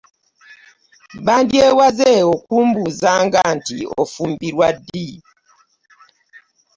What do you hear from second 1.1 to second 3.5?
Bandyewaze okumbuzanga